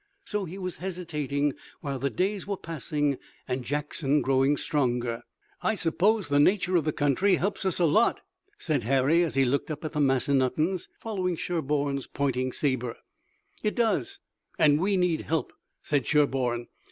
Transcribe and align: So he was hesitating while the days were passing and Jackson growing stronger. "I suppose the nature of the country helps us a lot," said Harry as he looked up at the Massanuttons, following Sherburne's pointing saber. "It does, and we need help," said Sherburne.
So 0.25 0.45
he 0.45 0.57
was 0.57 0.77
hesitating 0.77 1.53
while 1.81 1.99
the 1.99 2.09
days 2.09 2.47
were 2.47 2.57
passing 2.57 3.19
and 3.47 3.63
Jackson 3.63 4.23
growing 4.23 4.57
stronger. 4.57 5.21
"I 5.61 5.75
suppose 5.75 6.27
the 6.27 6.39
nature 6.39 6.75
of 6.75 6.85
the 6.85 6.91
country 6.91 7.35
helps 7.35 7.65
us 7.65 7.79
a 7.79 7.85
lot," 7.85 8.21
said 8.57 8.81
Harry 8.81 9.21
as 9.21 9.35
he 9.35 9.45
looked 9.45 9.69
up 9.69 9.85
at 9.85 9.93
the 9.93 9.99
Massanuttons, 10.01 10.89
following 10.99 11.35
Sherburne's 11.35 12.07
pointing 12.07 12.51
saber. 12.51 12.95
"It 13.61 13.75
does, 13.75 14.17
and 14.57 14.81
we 14.81 14.97
need 14.97 15.21
help," 15.21 15.53
said 15.83 16.07
Sherburne. 16.07 16.65